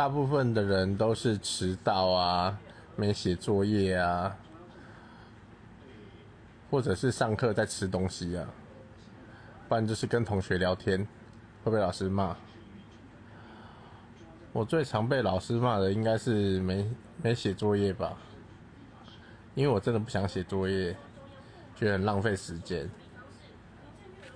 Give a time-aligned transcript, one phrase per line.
[0.00, 2.58] 大部分的人都是迟到啊
[2.96, 4.34] 没写作业啊
[6.70, 8.48] 或者是上课在吃东西啊
[9.68, 11.06] 不然就是跟同学聊天
[11.62, 12.34] 会被老师骂。
[14.54, 16.90] 我最常被老师骂的应该是没
[17.22, 18.16] 没写作业吧
[19.54, 20.96] 因为我真的不想写作业
[21.76, 22.88] 觉得很浪费时间。